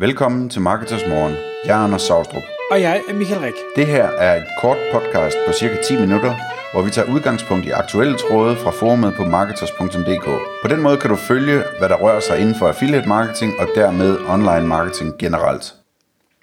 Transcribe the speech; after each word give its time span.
Velkommen 0.00 0.48
til 0.48 0.60
Marketers 0.60 1.06
Morgen. 1.08 1.34
Jeg 1.64 1.80
er 1.80 1.84
Anders 1.84 2.02
Saustrup. 2.02 2.42
Og 2.70 2.80
jeg 2.80 3.02
er 3.08 3.14
Michael 3.14 3.40
Rik. 3.40 3.54
Det 3.76 3.86
her 3.86 4.04
er 4.04 4.36
et 4.36 4.46
kort 4.60 4.76
podcast 4.92 5.36
på 5.46 5.52
cirka 5.52 5.76
10 5.82 5.96
minutter, 5.96 6.34
hvor 6.72 6.82
vi 6.82 6.90
tager 6.90 7.12
udgangspunkt 7.14 7.66
i 7.66 7.70
aktuelle 7.70 8.16
tråde 8.18 8.56
fra 8.56 8.70
forumet 8.70 9.14
på 9.14 9.24
marketers.dk. 9.24 10.24
På 10.62 10.68
den 10.68 10.82
måde 10.82 10.96
kan 10.96 11.10
du 11.10 11.16
følge, 11.16 11.62
hvad 11.78 11.88
der 11.88 11.96
rører 11.96 12.20
sig 12.20 12.38
inden 12.38 12.54
for 12.54 12.68
affiliate 12.68 13.08
marketing 13.08 13.52
og 13.58 13.68
dermed 13.74 14.18
online 14.28 14.66
marketing 14.66 15.18
generelt. 15.18 15.74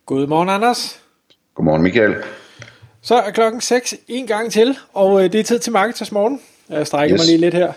Godmorgen, 0.05 0.49
Anders. 0.49 0.99
Godmorgen, 1.55 1.81
Michael. 1.81 2.15
Så 3.01 3.15
er 3.15 3.31
klokken 3.31 3.61
6 3.61 3.95
en 4.07 4.27
gang 4.27 4.51
til, 4.51 4.77
og 4.93 5.23
øh, 5.23 5.31
det 5.31 5.39
er 5.39 5.43
tid 5.43 5.59
til 5.59 5.71
Marketers 5.71 6.11
Morgen. 6.11 6.41
Jeg 6.69 6.87
strækker 6.87 7.13
yes. 7.15 7.21
mig 7.21 7.25
lige 7.25 7.37
lidt 7.37 7.53
her. 7.53 7.73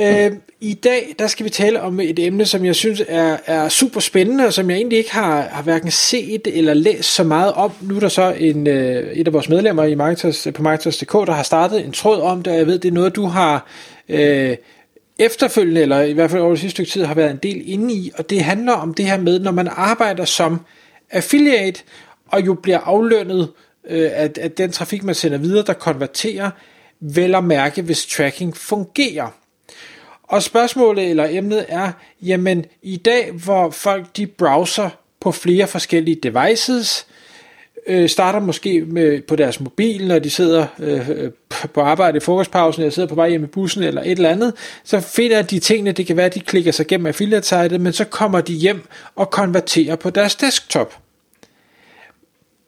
Øh, 0.00 0.32
I 0.60 0.74
dag 0.74 1.14
der 1.18 1.26
skal 1.26 1.44
vi 1.44 1.50
tale 1.50 1.80
om 1.80 2.00
et 2.00 2.18
emne, 2.18 2.46
som 2.46 2.64
jeg 2.64 2.74
synes 2.74 3.02
er, 3.08 3.36
er 3.46 3.68
super 3.68 4.00
spændende, 4.00 4.46
og 4.46 4.52
som 4.52 4.70
jeg 4.70 4.76
egentlig 4.76 4.98
ikke 4.98 5.12
har, 5.12 5.40
har 5.40 5.62
hverken 5.62 5.90
set 5.90 6.46
eller 6.46 6.74
læst 6.74 7.14
så 7.14 7.24
meget 7.24 7.52
om. 7.52 7.72
Nu 7.80 7.96
er 7.96 8.00
der 8.00 8.08
så 8.08 8.34
en, 8.38 8.66
øh, 8.66 9.12
et 9.12 9.26
af 9.26 9.32
vores 9.32 9.48
medlemmer 9.48 9.84
i 9.84 9.94
Marketers, 9.94 10.46
på 10.54 10.62
Marketers.dk, 10.62 11.12
der 11.12 11.32
har 11.32 11.42
startet 11.42 11.84
en 11.84 11.92
tråd 11.92 12.20
om 12.20 12.42
det, 12.42 12.52
og 12.52 12.58
jeg 12.58 12.66
ved, 12.66 12.78
det 12.78 12.88
er 12.88 12.92
noget, 12.92 13.16
du 13.16 13.26
har 13.26 13.66
øh, 14.08 14.56
efterfølgende, 15.18 15.82
eller 15.82 16.02
i 16.02 16.12
hvert 16.12 16.30
fald 16.30 16.42
over 16.42 16.50
det 16.50 16.60
sidste 16.60 16.70
stykke 16.70 16.90
tid, 16.90 17.04
har 17.04 17.14
været 17.14 17.30
en 17.30 17.40
del 17.42 17.62
inde 17.64 17.94
i, 17.94 18.12
og 18.18 18.30
det 18.30 18.44
handler 18.44 18.72
om 18.72 18.94
det 18.94 19.04
her 19.04 19.18
med, 19.18 19.38
når 19.38 19.52
man 19.52 19.68
arbejder 19.70 20.24
som 20.24 20.60
affiliate, 21.10 21.80
og 22.28 22.46
jo 22.46 22.54
bliver 22.54 22.78
aflønnet 22.78 23.48
øh, 23.90 24.10
at, 24.14 24.38
at 24.38 24.58
den 24.58 24.72
trafik, 24.72 25.04
man 25.04 25.14
sender 25.14 25.38
videre, 25.38 25.64
der 25.66 25.72
konverterer, 25.72 26.50
vel 27.00 27.34
at 27.34 27.44
mærke, 27.44 27.82
hvis 27.82 28.06
tracking 28.06 28.56
fungerer. 28.56 29.28
Og 30.28 30.42
spørgsmålet 30.42 31.10
eller 31.10 31.26
emnet 31.30 31.66
er, 31.68 31.92
jamen 32.22 32.64
i 32.82 32.96
dag, 32.96 33.30
hvor 33.32 33.70
folk 33.70 34.16
de 34.16 34.26
browser 34.26 34.90
på 35.20 35.32
flere 35.32 35.66
forskellige 35.66 36.20
devices, 36.22 37.06
øh, 37.86 38.08
starter 38.08 38.40
måske 38.40 38.80
med, 38.80 39.22
på 39.22 39.36
deres 39.36 39.60
mobil, 39.60 40.06
når 40.06 40.18
de 40.18 40.30
sidder 40.30 40.66
øh, 40.78 41.30
på 41.74 41.80
arbejde 41.80 42.16
i 42.16 42.20
frokostpausen, 42.20 42.82
eller 42.82 42.92
sidder 42.92 43.08
på 43.08 43.14
vej 43.14 43.28
hjem 43.28 43.44
i 43.44 43.46
bussen, 43.46 43.82
eller 43.82 44.02
et 44.02 44.10
eller 44.10 44.30
andet, 44.30 44.52
så 44.84 45.00
finder 45.00 45.42
de 45.42 45.58
tingene, 45.58 45.92
det 45.92 46.06
kan 46.06 46.16
være, 46.16 46.26
at 46.26 46.34
de 46.34 46.40
klikker 46.40 46.72
sig 46.72 46.86
gennem 46.86 47.06
affiliate-sitet, 47.06 47.80
men 47.80 47.92
så 47.92 48.04
kommer 48.04 48.40
de 48.40 48.52
hjem 48.52 48.88
og 49.14 49.30
konverterer 49.30 49.96
på 49.96 50.10
deres 50.10 50.34
desktop. 50.34 50.98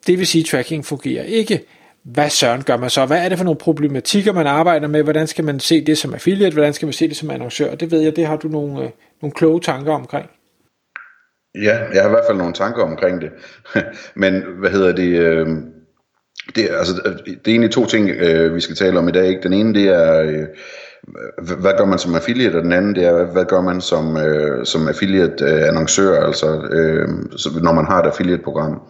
Det 0.07 0.19
vil 0.19 0.27
sige, 0.27 0.41
at 0.41 0.45
tracking 0.45 0.85
fungerer 0.85 1.23
ikke 1.23 1.65
hvad 2.13 2.29
søren 2.29 2.63
gør 2.63 2.77
man 2.77 2.89
så? 2.89 3.05
Hvad 3.05 3.25
er 3.25 3.29
det 3.29 3.37
for 3.37 3.45
nogle 3.45 3.57
problematikker, 3.57 4.33
man 4.33 4.47
arbejder 4.47 4.87
med? 4.87 5.03
Hvordan 5.03 5.27
skal 5.27 5.45
man 5.45 5.59
se 5.59 5.85
det 5.85 5.97
som 5.97 6.13
affiliate? 6.13 6.53
Hvordan 6.53 6.73
skal 6.73 6.85
man 6.85 6.93
se 6.93 7.07
det 7.07 7.17
som 7.17 7.29
annoncør? 7.29 7.75
Det 7.75 7.91
ved 7.91 8.01
jeg, 8.01 8.15
det 8.15 8.27
har 8.27 8.35
du 8.35 8.47
nogle, 8.47 8.83
øh, 8.83 8.89
nogle 9.21 9.33
kloge 9.33 9.61
tanker 9.61 9.93
omkring. 9.93 10.29
Ja, 11.55 11.77
jeg 11.93 12.01
har 12.01 12.09
i 12.09 12.09
hvert 12.09 12.25
fald 12.29 12.37
nogle 12.37 12.53
tanker 12.53 12.83
omkring 12.83 13.21
det. 13.21 13.29
Men 14.23 14.43
hvad 14.59 14.69
hedder 14.69 14.91
det? 14.91 15.19
Øh, 15.19 15.47
det, 16.55 16.69
altså, 16.71 16.93
det 17.25 17.47
er 17.47 17.51
egentlig 17.51 17.71
to 17.71 17.85
ting, 17.85 18.09
øh, 18.09 18.55
vi 18.55 18.59
skal 18.59 18.75
tale 18.75 18.99
om 18.99 19.09
i 19.09 19.11
dag. 19.11 19.27
Ikke? 19.27 19.43
Den 19.43 19.53
ene, 19.53 19.73
det 19.73 19.87
er, 19.87 20.21
øh, 20.21 20.45
hvad 21.59 21.73
gør 21.77 21.85
man 21.85 21.99
som 21.99 22.15
affiliate, 22.15 22.55
og 22.55 22.63
den 22.63 22.73
anden, 22.73 22.95
det 22.95 23.03
er, 23.05 23.23
hvad 23.23 23.45
gør 23.45 23.61
man 23.61 23.81
som, 23.81 24.17
øh, 24.17 24.65
som 24.65 24.87
affiliate-annoncør, 24.87 26.19
øh, 26.19 26.27
altså 26.27 26.47
øh, 26.71 27.07
når 27.63 27.73
man 27.73 27.85
har 27.85 28.01
et 28.01 28.07
affiliate-program. 28.07 28.81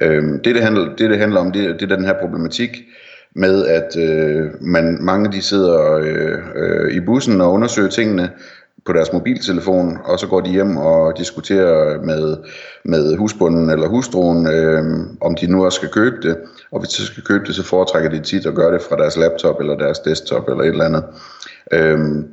Øhm, 0.00 0.40
det, 0.42 0.54
det, 0.54 0.62
handler, 0.62 0.96
det, 0.96 1.10
det 1.10 1.18
handler 1.18 1.40
om, 1.40 1.52
det, 1.52 1.80
det 1.80 1.92
er 1.92 1.96
den 1.96 2.04
her 2.04 2.20
problematik 2.20 2.70
med, 3.34 3.66
at 3.66 3.96
øh, 3.96 4.50
man, 4.60 4.98
mange 5.00 5.32
de 5.32 5.42
sidder 5.42 5.94
øh, 5.94 6.38
øh, 6.56 6.94
i 6.94 7.00
bussen 7.00 7.40
og 7.40 7.52
undersøger 7.52 7.88
tingene 7.88 8.30
på 8.86 8.92
deres 8.92 9.12
mobiltelefon, 9.12 9.98
og 10.04 10.18
så 10.18 10.26
går 10.26 10.40
de 10.40 10.50
hjem 10.50 10.76
og 10.76 11.18
diskuterer 11.18 12.02
med, 12.02 12.36
med 12.84 13.16
husbunden 13.16 13.70
eller 13.70 13.88
hustruen, 13.88 14.46
øh, 14.46 14.84
om 15.20 15.34
de 15.34 15.46
nu 15.46 15.64
også 15.64 15.76
skal 15.76 15.88
købe 15.88 16.16
det. 16.22 16.36
Og 16.72 16.80
hvis 16.80 16.90
de 16.90 17.06
skal 17.06 17.22
købe 17.22 17.44
det, 17.46 17.54
så 17.54 17.62
foretrækker 17.62 18.10
de 18.10 18.20
tit 18.20 18.46
at 18.46 18.54
gøre 18.54 18.74
det 18.74 18.82
fra 18.82 18.96
deres 18.96 19.16
laptop 19.16 19.60
eller 19.60 19.76
deres 19.76 19.98
desktop 19.98 20.48
eller 20.48 20.62
et 20.64 20.68
eller 20.68 20.84
andet. 20.84 21.04
Øh, 21.72 22.24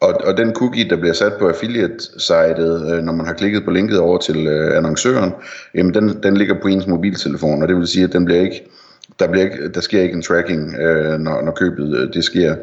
og, 0.00 0.20
og 0.24 0.36
den 0.36 0.54
cookie, 0.54 0.90
der 0.90 0.96
bliver 0.96 1.12
sat 1.12 1.32
på 1.38 1.48
affiliate-sitet, 1.48 2.92
øh, 2.92 3.02
når 3.04 3.12
man 3.12 3.26
har 3.26 3.34
klikket 3.34 3.64
på 3.64 3.70
linket 3.70 3.98
over 3.98 4.18
til 4.18 4.46
øh, 4.46 4.76
annoncøren, 4.76 5.32
jamen 5.74 5.94
den, 5.94 6.22
den 6.22 6.36
ligger 6.36 6.54
på 6.62 6.68
ens 6.68 6.86
mobiltelefon, 6.86 7.62
og 7.62 7.68
det 7.68 7.76
vil 7.76 7.86
sige, 7.86 8.04
at 8.04 8.12
den 8.12 8.24
bliver 8.24 8.40
ikke, 8.40 8.70
der, 9.18 9.28
bliver 9.28 9.44
ikke, 9.44 9.68
der 9.68 9.80
sker 9.80 10.02
ikke 10.02 10.14
en 10.14 10.22
tracking, 10.22 10.74
øh, 10.80 11.18
når, 11.18 11.42
når 11.42 11.52
købet 11.52 11.96
øh, 11.96 12.12
det 12.12 12.24
sker. 12.24 12.56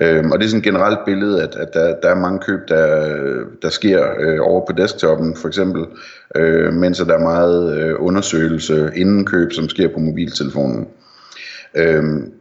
Øhm, 0.00 0.30
og 0.30 0.38
det 0.38 0.44
er 0.44 0.48
sådan 0.48 0.58
et 0.58 0.64
generelt 0.64 0.98
billede, 1.06 1.42
at, 1.42 1.56
at 1.56 1.74
der, 1.74 1.94
der 2.02 2.08
er 2.08 2.14
mange 2.14 2.38
køb, 2.38 2.60
der, 2.68 3.14
der 3.62 3.68
sker 3.68 4.04
øh, 4.20 4.38
over 4.40 4.66
på 4.66 4.72
desktoppen, 4.72 5.36
for 5.36 5.48
eksempel, 5.48 5.84
øh, 6.36 6.72
mens 6.72 6.98
der 6.98 7.14
er 7.14 7.18
meget 7.18 7.78
øh, 7.78 7.94
undersøgelse 7.98 8.90
inden 8.96 9.26
køb, 9.26 9.52
som 9.52 9.68
sker 9.68 9.88
på 9.88 9.98
mobiltelefonen. 9.98 10.88
Øhm, 11.74 12.32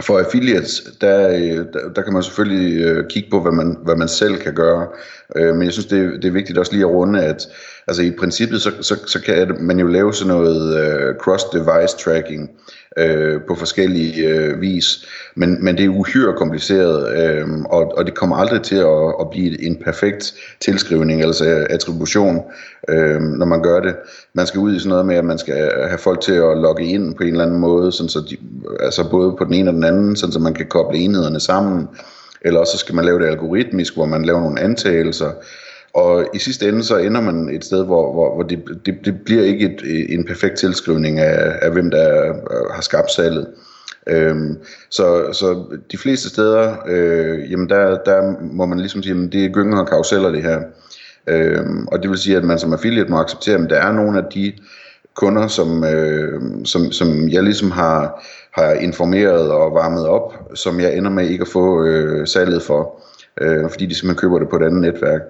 for 0.00 0.18
affiliates, 0.18 0.82
der, 1.00 1.28
øh, 1.28 1.66
der, 1.72 1.92
der 1.96 2.02
kan 2.02 2.12
man 2.12 2.22
selvfølgelig 2.22 2.82
øh, 2.82 3.08
kigge 3.08 3.30
på, 3.30 3.40
hvad 3.40 3.52
man, 3.52 3.76
hvad 3.84 3.96
man 3.96 4.08
selv 4.08 4.38
kan 4.38 4.54
gøre. 4.54 4.88
Øh, 5.36 5.54
men 5.54 5.62
jeg 5.62 5.72
synes, 5.72 5.86
det, 5.86 6.22
det 6.22 6.24
er 6.24 6.32
vigtigt 6.32 6.58
også 6.58 6.72
lige 6.72 6.84
at 6.84 6.90
runde, 6.90 7.24
at 7.24 7.48
altså 7.86 8.02
i 8.02 8.10
princippet, 8.18 8.62
så, 8.62 8.72
så, 8.80 8.96
så 9.06 9.22
kan 9.22 9.56
man 9.60 9.78
jo 9.78 9.86
lave 9.86 10.14
sådan 10.14 10.34
noget 10.34 10.80
øh, 10.80 11.14
cross-device 11.14 12.04
tracking 12.04 12.50
øh, 12.50 12.81
Øh, 12.98 13.40
på 13.48 13.54
forskellige 13.54 14.28
øh, 14.28 14.60
vis. 14.60 15.06
Men, 15.34 15.64
men 15.64 15.76
det 15.76 15.84
er 15.84 15.88
uhyre 15.88 16.32
kompliceret, 16.36 17.18
øh, 17.18 17.48
og, 17.64 17.92
og 17.96 18.06
det 18.06 18.14
kommer 18.14 18.36
aldrig 18.36 18.62
til 18.62 18.76
at, 18.76 19.14
at 19.20 19.30
blive 19.30 19.62
en 19.62 19.76
perfekt 19.76 20.34
tilskrivning, 20.60 21.22
altså 21.22 21.66
attribution, 21.70 22.40
øh, 22.88 23.20
når 23.20 23.46
man 23.46 23.62
gør 23.62 23.80
det. 23.80 23.96
Man 24.34 24.46
skal 24.46 24.60
ud 24.60 24.74
i 24.74 24.78
sådan 24.78 24.88
noget 24.88 25.06
med, 25.06 25.16
at 25.16 25.24
man 25.24 25.38
skal 25.38 25.54
have 25.88 25.98
folk 25.98 26.20
til 26.20 26.32
at 26.32 26.58
logge 26.58 26.84
ind 26.84 27.14
på 27.14 27.22
en 27.22 27.28
eller 27.28 27.44
anden 27.44 27.60
måde, 27.60 27.92
sådan 27.92 28.08
så 28.08 28.20
de, 28.30 28.36
altså 28.80 29.10
både 29.10 29.34
på 29.38 29.44
den 29.44 29.54
ene 29.54 29.70
og 29.70 29.74
den 29.74 29.84
anden, 29.84 30.16
sådan 30.16 30.32
så 30.32 30.38
man 30.38 30.54
kan 30.54 30.66
koble 30.66 30.98
enhederne 30.98 31.40
sammen, 31.40 31.88
eller 32.42 32.60
også 32.60 32.72
så 32.72 32.78
skal 32.78 32.94
man 32.94 33.04
lave 33.04 33.18
det 33.18 33.26
algoritmisk, 33.26 33.94
hvor 33.94 34.06
man 34.06 34.24
laver 34.24 34.40
nogle 34.40 34.60
antagelser, 34.60 35.30
og 35.94 36.26
i 36.34 36.38
sidste 36.38 36.68
ende 36.68 36.84
så 36.84 36.96
ender 36.96 37.20
man 37.20 37.48
et 37.48 37.64
sted, 37.64 37.84
hvor, 37.84 38.12
hvor, 38.12 38.34
hvor 38.34 38.42
det, 38.42 38.64
det, 38.86 38.94
det 39.04 39.20
bliver 39.24 39.42
ikke 39.42 39.66
et, 39.66 39.82
øh, 39.84 40.18
en 40.18 40.24
perfekt 40.24 40.58
tilskrivning 40.58 41.18
af, 41.18 41.58
af 41.62 41.70
hvem 41.70 41.90
der 41.90 42.28
øh, 42.28 42.74
har 42.74 42.82
skabt 42.82 43.10
salget. 43.10 43.46
Øhm, 44.06 44.58
så, 44.90 45.32
så 45.32 45.64
de 45.92 45.98
fleste 45.98 46.28
steder, 46.28 46.76
øh, 46.88 47.50
jamen 47.50 47.68
der, 47.68 47.98
der 48.04 48.34
må 48.40 48.66
man 48.66 48.78
ligesom 48.78 49.02
sige, 49.02 49.24
at 49.24 49.32
det 49.32 49.44
er 49.44 49.48
gynger 49.48 49.78
og 49.78 49.88
karuseller 49.88 50.30
det 50.30 50.42
her. 50.42 50.60
Øhm, 51.26 51.86
og 51.86 52.02
det 52.02 52.10
vil 52.10 52.18
sige, 52.18 52.36
at 52.36 52.44
man 52.44 52.58
som 52.58 52.72
affiliate 52.72 53.10
må 53.10 53.18
acceptere, 53.18 53.64
at 53.64 53.70
der 53.70 53.76
er 53.76 53.92
nogle 53.92 54.18
af 54.18 54.24
de 54.34 54.52
kunder, 55.14 55.46
som, 55.46 55.84
øh, 55.84 56.40
som, 56.64 56.92
som 56.92 57.28
jeg 57.28 57.42
ligesom 57.42 57.70
har, 57.70 58.24
har 58.52 58.72
informeret 58.72 59.50
og 59.50 59.74
varmet 59.74 60.06
op, 60.06 60.34
som 60.54 60.80
jeg 60.80 60.96
ender 60.96 61.10
med 61.10 61.28
ikke 61.28 61.42
at 61.42 61.48
få 61.48 61.84
øh, 61.84 62.26
salget 62.26 62.62
for, 62.62 63.02
øh, 63.40 63.70
fordi 63.70 63.86
de 63.86 63.94
simpelthen 63.94 64.20
køber 64.20 64.38
det 64.38 64.48
på 64.48 64.56
et 64.56 64.62
andet 64.62 64.80
netværk. 64.80 65.20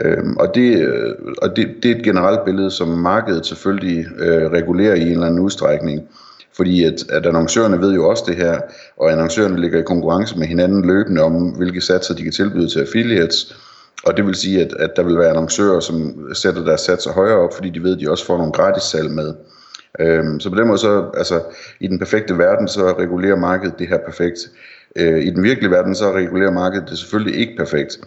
Øh, 0.00 0.24
og 0.38 0.54
det, 0.54 0.78
øh, 0.78 1.14
og 1.42 1.56
det, 1.56 1.68
det 1.82 1.90
er 1.90 1.96
et 1.96 2.04
generelt 2.04 2.44
billede, 2.44 2.70
som 2.70 2.88
markedet 2.88 3.46
selvfølgelig 3.46 4.06
øh, 4.18 4.50
regulerer 4.50 4.94
i 4.94 5.02
en 5.02 5.12
eller 5.12 5.26
anden 5.26 5.40
udstrækning. 5.40 6.08
Fordi 6.56 6.84
at, 6.84 7.10
at 7.10 7.26
annoncørerne 7.26 7.80
ved 7.80 7.94
jo 7.94 8.08
også 8.08 8.24
det 8.26 8.36
her, 8.36 8.60
og 8.96 9.12
annoncørerne 9.12 9.60
ligger 9.60 9.78
i 9.78 9.82
konkurrence 9.82 10.38
med 10.38 10.46
hinanden 10.46 10.86
løbende 10.86 11.22
om, 11.22 11.32
hvilke 11.32 11.80
satser 11.80 12.14
de 12.14 12.22
kan 12.22 12.32
tilbyde 12.32 12.68
til 12.68 12.80
affiliates. 12.80 13.56
Og 14.04 14.16
det 14.16 14.26
vil 14.26 14.34
sige, 14.34 14.60
at, 14.60 14.72
at 14.78 14.90
der 14.96 15.02
vil 15.02 15.18
være 15.18 15.30
annoncører, 15.30 15.80
som 15.80 16.26
sætter 16.34 16.64
deres 16.64 16.80
satser 16.80 17.12
højere 17.12 17.38
op, 17.38 17.54
fordi 17.54 17.70
de 17.70 17.82
ved, 17.82 17.94
at 17.94 18.00
de 18.00 18.10
også 18.10 18.26
får 18.26 18.36
nogle 18.36 18.52
gratis 18.52 18.82
salg 18.82 19.10
med. 19.10 19.34
Øhm, 20.00 20.40
så 20.40 20.50
på 20.50 20.56
den 20.56 20.66
måde, 20.66 20.78
så, 20.78 21.10
altså, 21.16 21.42
i 21.80 21.86
den 21.86 21.98
perfekte 21.98 22.38
verden, 22.38 22.68
så 22.68 22.94
regulerer 22.98 23.36
markedet 23.36 23.78
det 23.78 23.88
her 23.88 23.98
perfekt. 24.06 24.38
Øh, 24.96 25.20
I 25.24 25.30
den 25.30 25.42
virkelige 25.42 25.70
verden, 25.70 25.94
så 25.94 26.12
regulerer 26.12 26.50
markedet 26.50 26.90
det 26.90 26.98
selvfølgelig 26.98 27.40
ikke 27.40 27.56
perfekt. 27.56 28.00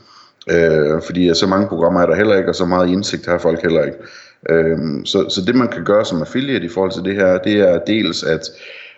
Øh, 0.52 1.02
fordi 1.06 1.34
så 1.34 1.48
mange 1.48 1.68
programmer 1.68 2.02
er 2.02 2.06
der 2.06 2.16
heller 2.16 2.38
ikke, 2.38 2.50
og 2.50 2.56
så 2.56 2.66
meget 2.66 2.90
indsigt 2.90 3.26
har 3.26 3.38
folk 3.38 3.62
heller 3.62 3.84
ikke. 3.84 3.98
Øh, 4.50 4.78
så, 5.06 5.30
så 5.30 5.42
det 5.48 5.56
man 5.56 5.68
kan 5.68 5.84
gøre 5.84 6.06
som 6.06 6.22
affiliate 6.22 6.66
i 6.66 6.70
forhold 6.70 6.92
til 6.92 7.04
det 7.04 7.16
her, 7.16 7.38
det 7.38 7.60
er 7.60 7.80
dels 7.80 8.24
at 8.24 8.50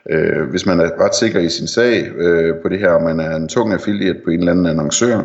øh, 0.09 0.49
hvis 0.49 0.65
man 0.65 0.79
er 0.79 1.05
ret 1.05 1.15
sikker 1.15 1.39
i 1.39 1.49
sin 1.49 1.67
sag 1.67 2.11
øh, 2.17 2.55
på 2.55 2.69
det 2.69 2.79
her, 2.79 2.89
og 2.89 3.03
man 3.03 3.19
er 3.19 3.35
en 3.35 3.47
tung 3.47 3.73
affiliate 3.73 4.19
på 4.23 4.29
en 4.29 4.39
eller 4.39 4.51
anden 4.51 4.65
annoncør, 4.65 5.21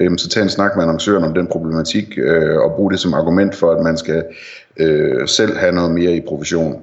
øh, 0.00 0.18
så 0.18 0.28
tag 0.28 0.42
en 0.42 0.48
snak 0.48 0.76
med 0.76 0.82
annoncøren 0.82 1.24
om 1.24 1.34
den 1.34 1.46
problematik, 1.46 2.18
øh, 2.18 2.58
og 2.58 2.72
brug 2.76 2.90
det 2.90 3.00
som 3.00 3.14
argument 3.14 3.54
for, 3.54 3.72
at 3.72 3.84
man 3.84 3.96
skal 3.96 4.24
øh, 4.76 5.28
selv 5.28 5.56
have 5.56 5.72
noget 5.72 5.90
mere 5.90 6.12
i 6.12 6.20
provision. 6.28 6.82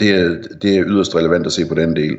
Det 0.00 0.10
er, 0.10 0.36
det 0.62 0.76
er 0.76 0.84
yderst 0.86 1.16
relevant 1.16 1.46
at 1.46 1.52
se 1.52 1.66
på 1.66 1.74
den 1.74 1.96
del. 1.96 2.16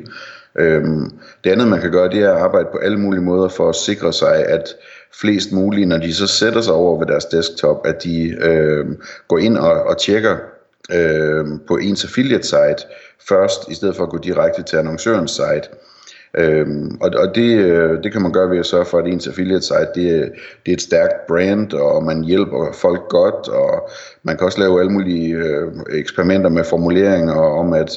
Øhm, 0.58 1.10
det 1.44 1.50
andet 1.50 1.68
man 1.68 1.80
kan 1.80 1.90
gøre, 1.90 2.08
det 2.08 2.22
er 2.22 2.32
at 2.32 2.40
arbejde 2.40 2.68
på 2.72 2.78
alle 2.78 3.00
mulige 3.00 3.22
måder 3.22 3.48
for 3.48 3.68
at 3.68 3.74
sikre 3.74 4.12
sig, 4.12 4.46
at 4.46 4.68
flest 5.20 5.52
mulige, 5.52 5.86
når 5.86 5.98
de 5.98 6.14
så 6.14 6.26
sætter 6.26 6.60
sig 6.60 6.74
over 6.74 6.98
ved 6.98 7.06
deres 7.06 7.24
desktop, 7.24 7.86
at 7.86 8.04
de 8.04 8.36
øh, 8.40 8.86
går 9.28 9.38
ind 9.38 9.56
og, 9.56 9.82
og 9.82 9.98
tjekker 9.98 10.36
øh, 10.92 11.46
på 11.68 11.76
ens 11.76 12.04
affiliate 12.04 12.46
site 12.46 12.86
først, 13.28 13.68
i 13.68 13.74
stedet 13.74 13.96
for 13.96 14.04
at 14.04 14.10
gå 14.10 14.18
direkte 14.18 14.62
til 14.62 14.76
annoncørens 14.76 15.30
site. 15.30 15.68
Øhm, 16.38 16.98
og 17.00 17.10
og 17.16 17.34
det, 17.34 17.58
øh, 17.58 18.02
det 18.02 18.12
kan 18.12 18.22
man 18.22 18.32
gøre 18.32 18.50
ved 18.50 18.58
at 18.58 18.66
sørge 18.66 18.84
for, 18.84 18.98
at 18.98 19.06
ens 19.06 19.26
affiliate 19.26 19.62
site 19.62 19.88
det, 19.94 20.12
øh, 20.12 20.28
det 20.66 20.68
er 20.68 20.72
et 20.72 20.82
stærkt 20.82 21.26
brand, 21.28 21.72
og 21.72 22.04
man 22.04 22.24
hjælper 22.24 22.72
folk 22.72 23.08
godt, 23.08 23.48
og 23.48 23.88
man 24.22 24.36
kan 24.36 24.44
også 24.46 24.60
lave 24.60 24.80
alle 24.80 24.92
mulige 24.92 25.34
øh, 25.36 25.68
eksperimenter 25.92 26.50
med 26.50 26.64
formuleringer 26.64 27.34
om, 27.34 27.72
at 27.72 27.90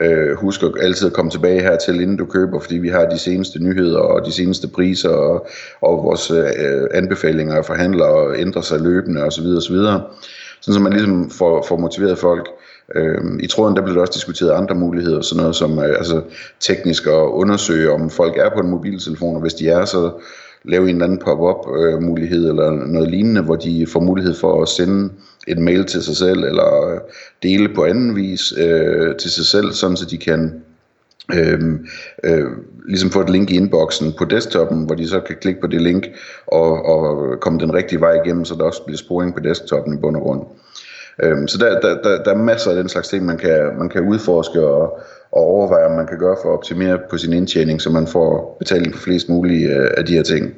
øh, 0.00 0.36
husk 0.36 0.62
at 0.62 0.72
altid 0.80 1.10
komme 1.10 1.30
tilbage 1.30 1.62
hertil, 1.62 2.00
inden 2.00 2.16
du 2.16 2.24
køber, 2.24 2.60
fordi 2.60 2.78
vi 2.78 2.88
har 2.88 3.04
de 3.04 3.18
seneste 3.18 3.58
nyheder 3.62 4.00
og 4.00 4.26
de 4.26 4.32
seneste 4.32 4.68
priser, 4.68 5.10
og, 5.10 5.46
og 5.80 6.04
vores 6.04 6.30
øh, 6.30 6.86
anbefalinger 6.94 7.54
af 7.54 7.64
forhandlere 7.64 8.36
ændrer 8.36 8.62
sig 8.62 8.80
løbende 8.80 9.22
osv. 9.24 9.46
osv. 9.46 9.76
Sådan 10.60 10.74
så 10.74 10.80
man 10.80 10.92
ligesom 10.92 11.30
får, 11.30 11.64
får 11.68 11.76
motiveret 11.76 12.18
folk. 12.18 12.48
Øh, 12.94 13.40
I 13.40 13.46
tråden 13.46 13.76
der 13.76 13.82
blev 13.82 13.94
der 13.94 14.00
også 14.00 14.12
diskuteret 14.16 14.50
andre 14.50 14.74
muligheder, 14.74 15.20
sådan 15.20 15.40
noget 15.40 15.56
som 15.56 15.78
øh, 15.78 15.98
altså, 15.98 16.22
teknisk 16.60 17.06
at 17.06 17.12
undersøge, 17.12 17.92
om 17.92 18.10
folk 18.10 18.36
er 18.36 18.50
på 18.54 18.60
en 18.60 18.70
mobiltelefon, 18.70 19.34
og 19.34 19.40
hvis 19.40 19.54
de 19.54 19.68
er, 19.68 19.84
så 19.84 20.10
lave 20.64 20.82
en 20.82 20.94
eller 20.94 21.04
anden 21.04 21.18
pop-up-mulighed 21.18 22.44
øh, 22.44 22.48
eller 22.48 22.70
noget 22.70 23.10
lignende, 23.10 23.42
hvor 23.42 23.56
de 23.56 23.86
får 23.86 24.00
mulighed 24.00 24.34
for 24.34 24.62
at 24.62 24.68
sende 24.68 25.10
et 25.48 25.58
mail 25.58 25.84
til 25.84 26.02
sig 26.02 26.16
selv, 26.16 26.44
eller 26.44 26.88
øh, 26.88 27.00
dele 27.42 27.74
på 27.74 27.84
anden 27.84 28.16
vis 28.16 28.52
øh, 28.58 29.16
til 29.16 29.30
sig 29.30 29.46
selv, 29.46 29.72
sådan 29.72 29.96
så 29.96 30.04
de 30.04 30.18
kan 30.18 30.62
øh, 31.34 31.60
øh, 32.24 32.46
ligesom 32.88 33.10
få 33.10 33.20
et 33.20 33.30
link 33.30 33.50
i 33.50 33.56
inboxen 33.56 34.12
på 34.18 34.24
desktoppen, 34.24 34.86
hvor 34.86 34.94
de 34.94 35.08
så 35.08 35.20
kan 35.20 35.36
klikke 35.40 35.60
på 35.60 35.66
det 35.66 35.82
link 35.82 36.06
og, 36.46 36.84
og 36.84 37.40
komme 37.40 37.60
den 37.60 37.74
rigtige 37.74 38.00
vej 38.00 38.12
igennem, 38.24 38.44
så 38.44 38.54
der 38.54 38.64
også 38.64 38.82
bliver 38.84 38.98
sporing 38.98 39.34
på 39.34 39.40
desktoppen 39.40 39.94
i 39.94 40.00
bund 40.00 40.16
og 40.16 40.22
grund. 40.22 40.42
Øhm, 41.22 41.48
så 41.48 41.58
der, 41.58 41.80
der, 41.80 42.02
der, 42.02 42.22
der 42.22 42.30
er 42.30 42.36
masser 42.36 42.70
af 42.70 42.76
den 42.76 42.88
slags 42.88 43.08
ting, 43.08 43.24
man 43.24 43.38
kan, 43.38 43.70
man 43.78 43.88
kan 43.88 44.02
udforske 44.02 44.66
og, 44.66 45.00
og 45.32 45.42
overveje, 45.42 45.86
om 45.86 45.96
man 45.96 46.06
kan 46.06 46.18
gøre 46.18 46.36
for 46.42 46.48
at 46.48 46.58
optimere 46.58 46.98
på 47.10 47.18
sin 47.18 47.32
indtjening, 47.32 47.82
så 47.82 47.90
man 47.90 48.06
får 48.06 48.56
betaling 48.58 48.94
for 48.94 49.02
flest 49.02 49.28
mulige 49.28 49.68
øh, 49.68 49.90
af 49.96 50.06
de 50.06 50.14
her 50.14 50.22
ting. 50.22 50.54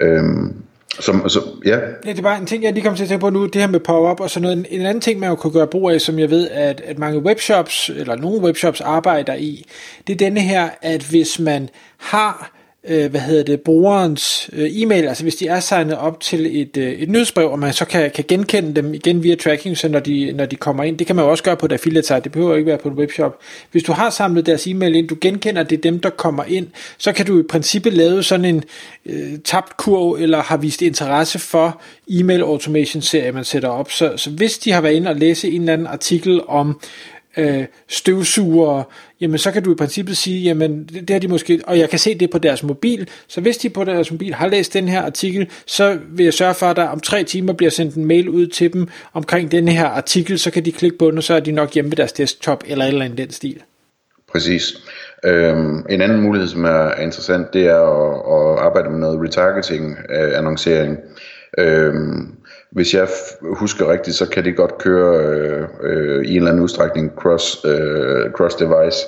Øhm, 0.00 0.54
som, 1.00 1.28
så, 1.28 1.40
ja. 1.64 1.78
ja, 1.78 2.10
det 2.10 2.18
er 2.18 2.22
bare 2.22 2.38
en 2.38 2.46
ting, 2.46 2.64
jeg 2.64 2.72
lige 2.72 2.84
kom 2.84 2.94
til 2.94 3.02
at 3.02 3.08
tænke 3.08 3.20
på 3.20 3.30
nu, 3.30 3.46
det 3.46 3.60
her 3.60 3.68
med 3.68 3.80
power-up 3.80 4.20
og 4.20 4.30
sådan 4.30 4.42
noget. 4.42 4.66
En 4.70 4.80
anden 4.80 5.00
ting, 5.00 5.20
man 5.20 5.28
jo 5.28 5.34
kunne 5.34 5.52
gøre 5.52 5.66
brug 5.66 5.90
af, 5.90 6.00
som 6.00 6.18
jeg 6.18 6.30
ved, 6.30 6.48
at, 6.50 6.80
at 6.80 6.98
mange 6.98 7.18
webshops, 7.18 7.90
eller 7.96 8.16
nogle 8.16 8.40
webshops 8.40 8.80
arbejder 8.80 9.34
i, 9.34 9.66
det 10.06 10.12
er 10.12 10.16
denne 10.16 10.40
her, 10.40 10.68
at 10.82 11.02
hvis 11.02 11.38
man 11.38 11.68
har 11.98 12.61
øh, 12.88 13.10
hvad 13.10 13.20
hedder 13.20 13.42
det, 13.42 13.60
brugerens 13.60 14.50
øh, 14.52 14.70
e-mail, 14.72 15.08
altså 15.08 15.22
hvis 15.22 15.36
de 15.36 15.48
er 15.48 15.60
signet 15.60 15.98
op 15.98 16.20
til 16.20 16.60
et, 16.60 16.76
øh, 16.76 16.92
et 16.92 17.08
nyhedsbrev, 17.08 17.50
og 17.50 17.58
man 17.58 17.72
så 17.72 17.84
kan, 17.84 18.10
kan 18.10 18.24
genkende 18.28 18.74
dem 18.74 18.94
igen 18.94 19.22
via 19.22 19.34
tracking, 19.34 19.78
så 19.78 19.88
når 19.88 20.00
de, 20.00 20.32
når 20.32 20.46
de 20.46 20.56
kommer 20.56 20.84
ind, 20.84 20.98
det 20.98 21.06
kan 21.06 21.16
man 21.16 21.24
jo 21.24 21.30
også 21.30 21.44
gøre 21.44 21.56
på 21.56 21.66
et 21.66 21.72
affiliate 21.72 22.06
site, 22.06 22.20
det 22.20 22.32
behøver 22.32 22.56
ikke 22.56 22.66
være 22.66 22.78
på 22.78 22.88
en 22.88 22.94
webshop. 22.94 23.38
Hvis 23.72 23.82
du 23.82 23.92
har 23.92 24.10
samlet 24.10 24.46
deres 24.46 24.66
e-mail 24.66 24.94
ind, 24.94 25.08
du 25.08 25.16
genkender, 25.20 25.62
det 25.62 25.76
er 25.76 25.82
dem, 25.82 26.00
der 26.00 26.10
kommer 26.10 26.44
ind, 26.44 26.66
så 26.98 27.12
kan 27.12 27.26
du 27.26 27.40
i 27.40 27.42
princippet 27.42 27.92
lave 27.92 28.22
sådan 28.22 28.44
en 28.44 28.64
øh, 29.06 29.38
tabt 29.44 29.76
kurv, 29.76 30.12
eller 30.12 30.42
har 30.42 30.56
vist 30.56 30.82
interesse 30.82 31.38
for 31.38 31.80
e-mail 32.10 32.40
automation 32.40 33.02
serie, 33.02 33.32
man 33.32 33.44
sætter 33.44 33.68
op. 33.68 33.90
Så, 33.90 34.12
så 34.16 34.30
hvis 34.30 34.58
de 34.58 34.72
har 34.72 34.80
været 34.80 34.94
inde 34.94 35.10
og 35.10 35.16
læse 35.16 35.50
en 35.50 35.60
eller 35.60 35.72
anden 35.72 35.86
artikel 35.86 36.40
om 36.48 36.80
øh, 37.36 37.64
støvsugere, 37.88 38.84
jamen 39.20 39.38
så 39.38 39.50
kan 39.50 39.62
du 39.62 39.72
i 39.72 39.74
princippet 39.74 40.16
sige, 40.16 40.40
jamen 40.40 40.84
det, 40.84 41.08
det 41.08 41.10
har 41.10 41.20
de 41.20 41.28
måske, 41.28 41.60
og 41.66 41.78
jeg 41.78 41.90
kan 41.90 41.98
se 41.98 42.18
det 42.18 42.30
på 42.30 42.38
deres 42.38 42.62
mobil, 42.62 43.08
så 43.26 43.40
hvis 43.40 43.56
de 43.56 43.70
på 43.70 43.84
deres 43.84 44.10
mobil 44.10 44.34
har 44.34 44.48
læst 44.48 44.72
den 44.74 44.88
her 44.88 45.02
artikel, 45.02 45.50
så 45.66 45.98
vil 46.08 46.24
jeg 46.24 46.34
sørge 46.34 46.54
for, 46.54 46.66
at 46.66 46.76
der 46.76 46.88
om 46.88 47.00
tre 47.00 47.24
timer 47.24 47.52
bliver 47.52 47.70
sendt 47.70 47.94
en 47.94 48.04
mail 48.04 48.28
ud 48.28 48.46
til 48.46 48.72
dem 48.72 48.88
omkring 49.12 49.52
den 49.52 49.68
her 49.68 49.86
artikel, 49.86 50.38
så 50.38 50.50
kan 50.50 50.64
de 50.64 50.72
klikke 50.72 50.98
på 50.98 51.10
den, 51.10 51.18
og 51.18 51.24
så 51.24 51.34
er 51.34 51.40
de 51.40 51.52
nok 51.52 51.74
hjemme 51.74 51.90
ved 51.90 51.96
deres 51.96 52.12
desktop, 52.12 52.64
eller 52.66 52.84
et 52.84 52.88
eller 52.88 53.04
andet 53.04 53.18
den 53.18 53.30
stil. 53.30 53.62
Præcis. 54.32 54.74
Øhm, 55.24 55.86
en 55.90 56.00
anden 56.00 56.20
mulighed, 56.20 56.48
som 56.48 56.64
er 56.64 56.94
interessant, 57.00 57.52
det 57.52 57.66
er 57.66 57.80
at, 57.80 58.14
at 58.34 58.64
arbejde 58.64 58.90
med 58.90 58.98
noget 58.98 59.20
retargeting-annoncering. 59.20 60.98
Øh, 61.58 61.86
øhm, 61.86 62.34
hvis 62.72 62.94
jeg 62.94 63.08
husker 63.42 63.92
rigtigt, 63.92 64.16
så 64.16 64.28
kan 64.28 64.44
det 64.44 64.56
godt 64.56 64.78
køre 64.78 65.26
øh, 65.26 65.68
øh, 65.82 66.24
i 66.24 66.30
en 66.30 66.36
eller 66.36 66.50
anden 66.50 66.64
udstrækning 66.64 67.12
cross, 67.16 67.64
øh, 67.64 68.30
cross 68.30 68.54
device. 68.54 68.98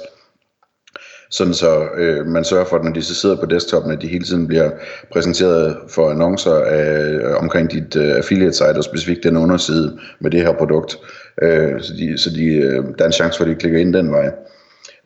Sådan 1.31 1.55
så 1.55 1.88
øh, 1.96 2.26
man 2.26 2.44
sørger 2.44 2.64
for, 2.64 2.76
at 2.76 2.84
når 2.84 2.93
de 2.93 3.02
så 3.02 3.14
sidder 3.14 3.37
på 3.37 3.46
desktopen, 3.46 3.93
at 3.93 4.02
de 4.02 4.08
hele 4.08 4.25
tiden 4.25 4.46
bliver 4.46 4.70
præsenteret 5.12 5.76
for 5.88 6.11
annoncer 6.11 6.55
af, 6.55 7.11
øh, 7.11 7.37
omkring 7.37 7.70
dit 7.70 7.96
øh, 7.96 8.16
affiliate 8.16 8.52
site, 8.52 8.78
og 8.78 8.84
specifikt 8.84 9.25
den 9.25 9.37
underside 9.37 9.99
med 10.20 10.31
det 10.31 10.40
her 10.40 10.52
produkt. 10.52 10.99
Øh, 11.43 11.81
så 11.81 11.93
de, 11.93 12.19
så 12.19 12.31
de, 12.31 12.46
øh, 12.46 12.84
der 12.99 13.05
er 13.05 13.06
en 13.06 13.12
chance 13.12 13.38
for, 13.38 13.44
at 13.44 13.50
de 13.50 13.55
klikker 13.55 13.78
ind 13.78 13.94
den 13.94 14.10
vej. 14.10 14.32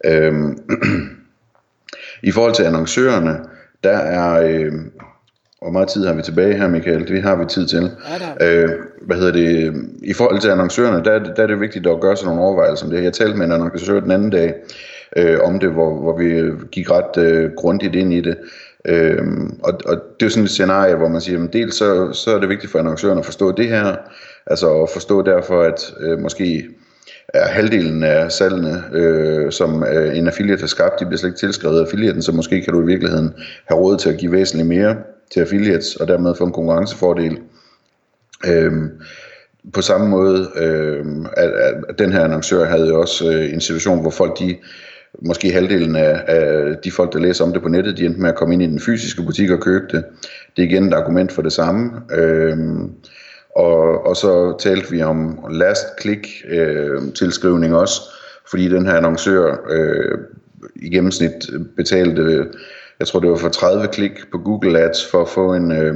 Øh, 0.05 0.33
I 2.29 2.31
forhold 2.31 2.55
til 2.55 2.63
annoncørerne, 2.63 3.39
der 3.85 3.97
er, 3.97 4.41
øh, 4.43 4.73
hvor 5.63 5.71
meget 5.71 5.89
tid 5.89 6.07
har 6.07 6.15
vi 6.15 6.23
tilbage 6.23 6.55
her, 6.55 6.69
Michael? 6.69 7.09
Det 7.09 7.23
har 7.23 7.37
vi 7.37 7.45
tid 7.45 7.67
til. 7.67 7.91
Ja, 8.41 8.65
øh, 8.65 8.71
hvad 9.03 9.17
hedder 9.17 9.33
det? 9.33 9.75
I 10.03 10.13
forhold 10.13 10.41
til 10.41 10.49
annoncørerne, 10.49 11.05
der, 11.05 11.35
der 11.35 11.43
er 11.43 11.47
det 11.47 11.61
vigtigt 11.61 11.87
at 11.87 12.01
gøre 12.01 12.17
sig 12.17 12.27
nogle 12.27 12.43
overvejelser 12.43 12.87
om 12.87 12.93
det. 12.93 13.05
Jeg 13.05 13.13
talte 13.13 13.39
med 13.39 13.47
en 13.47 13.53
annoncør 13.53 14.01
den 14.01 14.11
anden 14.11 14.31
dag 14.31 14.55
øh, 15.17 15.39
om 15.43 15.59
det, 15.59 15.71
hvor, 15.71 16.01
hvor 16.01 16.19
vi 16.19 16.43
gik 16.73 16.91
ret 16.91 17.23
øh, 17.23 17.51
grundigt 17.57 17.95
ind 17.95 18.13
i 18.13 18.21
det. 18.21 18.37
Øh, 18.85 19.23
og, 19.63 19.73
og 19.87 19.97
det 19.97 20.23
er 20.23 20.27
jo 20.27 20.31
sådan 20.31 20.45
et 20.45 20.51
scenarie, 20.51 20.95
hvor 20.95 21.09
man 21.09 21.21
siger, 21.21 21.45
at 21.45 21.53
dels 21.53 21.75
så, 21.75 22.13
så 22.13 22.35
er 22.35 22.41
det 22.41 22.49
vigtigt 22.49 22.73
for 22.73 22.79
annoncørerne 22.79 23.21
at 23.21 23.27
forstå 23.27 23.53
det 23.53 23.69
her, 23.69 23.97
altså 24.47 24.83
at 24.83 24.91
forstå 24.93 25.23
derfor, 25.23 25.63
at 25.63 25.95
øh, 26.01 26.19
måske 26.19 26.69
er 27.35 27.49
halvdelen 27.49 28.03
af 28.03 28.33
salgene, 28.33 28.83
øh, 28.93 29.53
som 29.53 29.85
øh, 29.85 30.19
en 30.19 30.27
affiliate 30.27 30.61
har 30.61 30.67
skabt, 30.67 31.01
de 31.01 31.07
bliver 31.07 31.19
slet 31.19 31.29
ikke 31.29 31.39
tilskrevet 31.39 31.79
af 31.79 31.85
affiliaten, 31.85 32.23
så 32.23 32.33
måske 32.33 32.63
kan 32.63 32.73
du 32.73 32.83
i 32.83 32.87
virkeligheden 32.87 33.35
have 33.67 33.81
råd 33.81 33.97
til 33.97 34.09
at 34.09 34.19
give 34.19 34.33
væsentligt 34.33 34.69
mere 34.69 34.97
til 35.33 35.41
affiliates, 35.41 35.97
og 35.97 36.09
dermed 36.09 36.35
få 36.35 36.45
en 36.45 36.53
konkurrencefordel. 36.53 37.39
Øhm, 38.47 38.91
på 39.73 39.83
samme 39.83 40.09
måde, 40.09 40.49
øhm, 40.57 41.27
at, 41.37 41.51
at 41.89 41.99
den 41.99 42.13
her 42.13 42.25
annoncør 42.25 42.65
havde 42.65 42.89
jo 42.89 43.01
også 43.01 43.31
øh, 43.31 43.53
en 43.53 43.61
situation, 43.61 44.01
hvor 44.01 44.11
folk 44.11 44.39
de 44.39 44.57
måske 45.23 45.53
halvdelen 45.53 45.97
af, 45.97 46.25
af 46.27 46.77
de 46.85 46.91
folk, 46.91 47.13
der 47.13 47.19
læser 47.19 47.45
om 47.45 47.53
det 47.53 47.63
på 47.63 47.69
nettet, 47.69 47.99
de 47.99 48.05
endte 48.05 48.21
med 48.21 48.29
at 48.29 48.37
komme 48.37 48.55
ind 48.55 48.63
i 48.63 48.67
den 48.67 48.81
fysiske 48.81 49.23
butik 49.23 49.51
og 49.51 49.61
købe 49.61 49.87
det. 49.91 50.05
Det 50.57 50.63
er 50.63 50.69
igen 50.69 50.89
et 50.89 50.95
argument 50.95 51.33
for 51.33 51.43
det 51.43 51.53
samme. 51.53 51.91
Øhm, 52.13 52.91
og, 53.57 54.07
og 54.07 54.17
så 54.17 54.57
talte 54.59 54.91
vi 54.91 55.03
om 55.03 55.39
last 55.51 55.87
click 56.01 56.27
øh, 56.49 57.03
tilskrivning 57.15 57.75
også, 57.75 58.01
fordi 58.51 58.69
den 58.69 58.87
her 58.87 58.95
annoncør 58.95 59.57
øh, 59.71 60.19
i 60.77 60.89
gennemsnit 60.89 61.51
betalte 61.77 62.47
jeg 62.99 63.07
tror 63.07 63.21
det 63.21 63.31
var 63.31 63.37
for 63.37 63.49
30 63.49 63.87
klik 63.87 64.13
på 64.33 64.39
Google 64.39 64.81
Ads 64.81 65.11
for 65.11 65.23
at 65.23 65.29
få 65.29 65.55
en, 65.55 65.73
øh, 65.73 65.95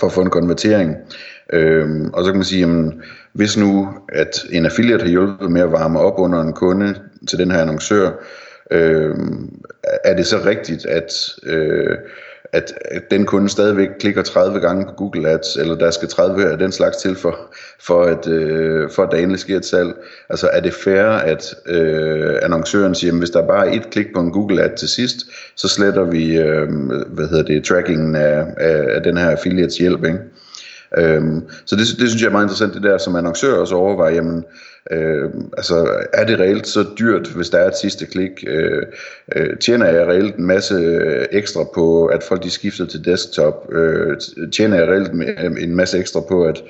for 0.00 0.06
at 0.06 0.12
få 0.12 0.20
en 0.20 0.30
konvertering. 0.30 0.96
Øh, 1.52 1.88
og 2.12 2.24
så 2.24 2.30
kan 2.30 2.38
man 2.38 2.44
sige, 2.44 2.60
jamen, 2.60 3.02
hvis 3.32 3.56
nu 3.56 3.88
at 4.08 4.44
en 4.50 4.66
affiliate 4.66 5.02
har 5.02 5.10
hjulpet 5.10 5.50
med 5.50 5.60
at 5.60 5.72
varme 5.72 6.00
op 6.00 6.18
under 6.18 6.40
en 6.40 6.52
kunde 6.52 6.94
til 7.28 7.38
den 7.38 7.50
her 7.50 7.60
annoncør, 7.60 8.10
øh, 8.70 9.16
er 10.04 10.16
det 10.16 10.26
så 10.26 10.38
rigtigt, 10.46 10.86
at 10.86 11.12
øh, 11.42 11.96
at, 12.52 12.72
den 13.10 13.26
kunde 13.26 13.48
stadigvæk 13.48 13.88
klikker 14.00 14.22
30 14.22 14.60
gange 14.60 14.86
på 14.86 14.92
Google 14.92 15.28
Ads, 15.28 15.56
eller 15.56 15.74
der 15.74 15.90
skal 15.90 16.08
30 16.08 16.50
af 16.50 16.58
den 16.58 16.72
slags 16.72 16.96
til 16.96 17.16
for, 17.16 17.38
for, 17.80 18.02
at, 18.02 18.28
øh, 18.28 18.90
for 18.90 19.02
at 19.02 19.08
der 19.12 19.18
endelig 19.18 19.40
sker 19.40 19.56
et 19.56 19.64
salg. 19.64 19.94
Altså 20.28 20.48
er 20.52 20.60
det 20.60 20.74
fair, 20.74 21.04
at 21.04 21.54
øh, 21.66 22.38
annoncøren 22.42 22.94
siger, 22.94 23.12
at 23.12 23.18
hvis 23.18 23.30
der 23.30 23.46
bare 23.46 23.68
er 23.68 23.72
et 23.72 23.90
klik 23.90 24.06
på 24.14 24.20
en 24.20 24.32
Google 24.32 24.62
Ad 24.62 24.76
til 24.76 24.88
sidst, 24.88 25.16
så 25.56 25.68
sletter 25.68 26.04
vi 26.04 26.38
øh, 26.38 26.68
hvad 27.06 27.28
hedder 27.28 27.44
det, 27.44 27.64
trackingen 27.64 28.16
af, 28.16 28.46
af, 28.56 28.94
af 28.94 29.02
den 29.02 29.16
her 29.16 29.30
affiliates 29.30 29.78
hjælp. 29.78 30.04
Ikke? 30.04 30.18
Øhm, 30.98 31.48
så 31.66 31.76
det, 31.76 31.86
det 31.98 32.08
synes 32.08 32.22
jeg 32.22 32.28
er 32.28 32.32
meget 32.32 32.44
interessant, 32.44 32.74
det 32.74 32.82
der 32.82 32.98
som 32.98 33.16
annoncør 33.16 33.54
også 33.54 33.74
overvejer, 33.74 34.14
jamen, 34.14 34.44
øh, 34.90 35.30
altså, 35.56 36.04
er 36.12 36.24
det 36.24 36.40
reelt 36.40 36.66
så 36.66 36.84
dyrt, 36.98 37.28
hvis 37.28 37.50
der 37.50 37.58
er 37.58 37.68
et 37.68 37.76
sidste 37.76 38.06
klik? 38.06 38.44
Øh, 38.46 38.82
øh, 39.36 39.58
tjener 39.58 39.86
jeg 39.86 40.06
reelt 40.06 40.36
en 40.36 40.46
masse 40.46 40.74
øh, 40.74 41.26
ekstra 41.32 41.64
på, 41.74 42.06
at 42.06 42.22
folk 42.22 42.42
de 42.42 42.50
skifter 42.50 42.86
til 42.86 43.04
desktop? 43.04 43.72
Øh, 43.72 44.16
tjener 44.52 44.76
jeg 44.76 44.88
reelt 44.88 45.10
øh, 45.14 45.62
en 45.62 45.76
masse 45.76 45.98
ekstra 45.98 46.20
på, 46.28 46.44
at 46.44 46.62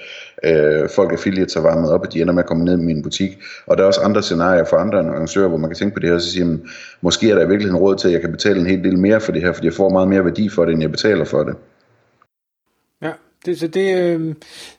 øh, 0.45 0.89
folk 0.89 1.13
affiliates 1.13 1.55
har 1.55 1.61
varmet 1.61 1.91
op, 1.91 2.07
at 2.07 2.13
de 2.13 2.21
ender 2.21 2.35
med 2.35 2.43
at 2.43 2.49
komme 2.49 2.65
ned 2.65 2.79
i 2.79 2.83
min 2.83 3.03
butik? 3.03 3.39
Og 3.67 3.77
der 3.77 3.83
er 3.83 3.87
også 3.87 4.01
andre 4.01 4.23
scenarier 4.23 4.65
for 4.65 4.77
andre 4.77 4.99
annoncører, 4.99 5.49
hvor 5.49 5.59
man 5.59 5.71
kan 5.71 5.77
tænke 5.77 5.95
på 5.95 6.01
det 6.01 6.09
her, 6.09 6.15
og 6.15 6.21
så 6.21 6.31
sige, 6.31 6.45
jamen, 6.45 6.63
måske 7.01 7.31
er 7.31 7.35
der 7.35 7.47
virkelig 7.47 7.71
en 7.71 7.77
råd 7.77 7.97
til, 7.97 8.09
at 8.09 8.13
jeg 8.13 8.21
kan 8.21 8.33
betale 8.33 8.61
en 8.61 8.67
hel 8.67 8.85
del 8.85 8.99
mere 8.99 9.21
for 9.21 9.33
det 9.33 9.43
her, 9.43 9.53
fordi 9.53 9.67
jeg 9.67 9.75
får 9.75 9.89
meget 9.89 10.09
mere 10.09 10.25
værdi 10.25 10.49
for 10.49 10.65
det, 10.65 10.73
end 10.73 10.83
jeg 10.83 10.91
betaler 10.91 11.25
for 11.25 11.43
det. 11.43 11.55
Det, 13.47 13.61
så 13.61 13.67
det, 13.67 13.97
øh, 13.97 14.35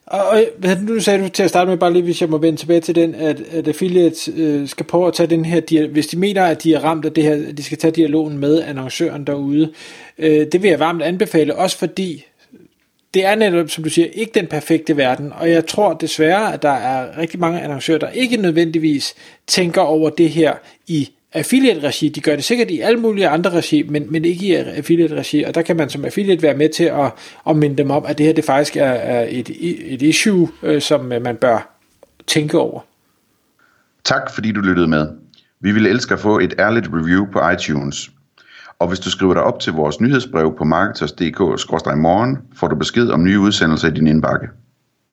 og, 0.06 0.28
og 0.28 0.42
nu 0.82 1.00
sagde 1.00 1.24
du 1.24 1.30
til 1.30 1.44
at 1.44 1.50
starte 1.50 1.70
med, 1.70 1.78
bare 1.78 1.94
lige 1.94 2.04
hvis 2.04 2.22
jeg 2.22 2.30
må 2.30 2.38
vende 2.38 2.60
tilbage 2.60 2.82
til 2.82 2.96
den, 2.96 3.16
at, 3.16 3.42
at 3.52 3.68
affiliates 3.68 4.30
øh, 4.38 4.68
skal 4.68 4.86
prøve 4.86 5.08
at 5.08 5.14
tage 5.14 5.28
den 5.28 5.46
her, 5.46 5.88
hvis 5.88 6.08
de 6.08 6.18
mener, 6.18 6.44
at 6.44 6.64
de 6.64 6.74
er 6.74 6.80
ramt 6.80 7.06
af 7.06 7.14
det 7.14 7.24
her, 7.24 7.34
at 7.50 7.58
de 7.58 7.64
skal 7.64 7.78
tage 7.78 7.92
dialogen 7.92 8.38
med 8.38 8.62
annoncøren 8.62 9.28
derude. 9.28 9.74
Øh, 10.18 10.48
det 10.52 10.64
vil 10.64 10.70
jeg 10.70 10.80
varmt 10.80 11.02
anbefale, 11.02 11.56
også 11.56 11.78
fordi 11.78 12.26
det 13.14 13.26
er 13.26 13.36
netop, 13.36 13.70
som 13.70 13.84
du 13.84 13.90
siger, 13.90 14.08
ikke 14.14 14.32
den 14.34 14.48
perfekte 14.48 14.98
verden, 14.98 15.34
og 15.36 15.50
jeg 15.50 15.66
tror 15.66 15.94
desværre, 15.94 16.54
at 16.54 16.62
der 16.62 16.70
er 16.70 17.18
rigtig 17.18 17.40
mange 17.40 17.62
annoncører, 17.62 17.98
der 17.98 18.10
ikke 18.10 18.38
nødvendigvis 18.38 19.16
tænker 19.48 19.82
over 19.82 20.10
det 20.10 20.30
her 20.30 20.54
i 20.88 21.10
affiliate-regi. 21.34 22.10
De 22.10 22.22
gør 22.22 22.36
det 22.36 22.44
sikkert 22.44 22.72
i 22.72 22.80
alle 22.80 23.00
mulige 23.00 23.28
andre 23.28 23.50
regi, 23.50 23.84
men, 23.84 24.12
men 24.12 24.26
ikke 24.26 24.46
i 24.46 24.54
affiliate-regi, 24.54 25.44
og 25.44 25.56
der 25.56 25.62
kan 25.62 25.76
man 25.76 25.90
som 25.90 26.06
affiliate 26.06 26.42
være 26.42 26.58
med 26.58 26.70
til 26.70 26.84
at, 26.84 27.12
at 27.50 27.56
minde 27.56 27.78
dem 27.78 27.92
om, 27.92 28.06
at 28.08 28.18
det 28.18 28.26
her 28.26 28.34
det 28.34 28.46
faktisk 28.46 28.78
er, 28.78 28.84
er 28.84 29.28
et, 29.30 29.50
et 29.94 30.02
issue, 30.02 30.50
øh, 30.64 30.82
som 30.82 31.12
øh, 31.12 31.22
man 31.22 31.36
bør 31.36 31.78
tænke 32.28 32.60
over. 32.60 32.80
Tak 34.04 34.34
fordi 34.34 34.52
du 34.52 34.60
lyttede 34.60 34.88
med. 34.88 35.08
Vi 35.60 35.72
vil 35.72 35.86
elske 35.88 36.14
at 36.14 36.20
få 36.20 36.40
et 36.40 36.54
ærligt 36.60 36.88
review 36.94 37.26
på 37.32 37.50
iTunes. 37.50 38.12
Og 38.80 38.88
hvis 38.88 39.00
du 39.00 39.12
skriver 39.12 39.34
dig 39.34 39.44
op 39.44 39.60
til 39.60 39.74
vores 39.74 40.02
nyhedsbrev 40.02 40.56
på 40.58 40.64
marketers.dk-morgen, 40.64 42.38
får 42.56 42.68
du 42.68 42.76
besked 42.76 43.10
om 43.10 43.24
nye 43.24 43.40
udsendelser 43.40 43.88
i 43.88 43.92
din 43.92 44.08
indbakke. 44.08 44.48